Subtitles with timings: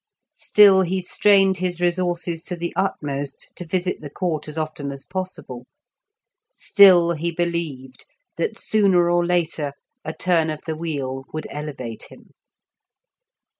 [0.33, 5.05] Still he strained his resources to the utmost to visit the Court as often as
[5.05, 5.67] possible;
[6.55, 12.31] still he believed that sooner or later a turn of the wheel would elevate him.